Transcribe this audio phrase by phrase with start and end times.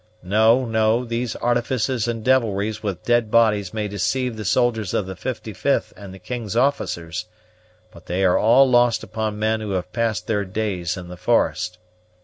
[0.23, 1.05] No, no!
[1.05, 6.11] these artifices and devilries with dead bodies may deceive the soldiers of the 55th and
[6.11, 7.27] the king's officers;
[7.91, 11.77] but they are all lost upon men who have passed their days in the forest.